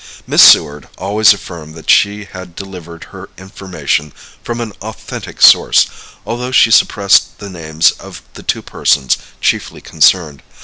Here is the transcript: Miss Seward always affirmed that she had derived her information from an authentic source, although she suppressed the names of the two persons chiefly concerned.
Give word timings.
Miss 0.25 0.41
Seward 0.41 0.87
always 0.97 1.31
affirmed 1.31 1.75
that 1.75 1.91
she 1.91 2.25
had 2.25 2.55
derived 2.55 3.03
her 3.13 3.29
information 3.37 4.13
from 4.43 4.59
an 4.59 4.71
authentic 4.81 5.39
source, 5.43 5.85
although 6.25 6.49
she 6.51 6.71
suppressed 6.71 7.37
the 7.37 7.51
names 7.51 7.91
of 7.91 8.23
the 8.33 8.41
two 8.41 8.63
persons 8.63 9.19
chiefly 9.41 9.79
concerned. 9.79 10.41